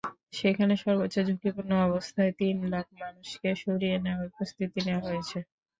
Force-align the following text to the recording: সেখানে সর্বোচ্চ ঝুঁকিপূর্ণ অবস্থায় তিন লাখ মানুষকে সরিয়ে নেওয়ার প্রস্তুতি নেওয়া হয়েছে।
সেখানে 0.33 0.73
সর্বোচ্চ 0.83 1.15
ঝুঁকিপূর্ণ 1.27 1.71
অবস্থায় 1.87 2.31
তিন 2.39 2.55
লাখ 2.73 2.85
মানুষকে 3.01 3.49
সরিয়ে 3.63 3.97
নেওয়ার 3.99 4.27
প্রস্তুতি 4.35 4.79
নেওয়া 4.87 5.05
হয়েছে। 5.07 5.37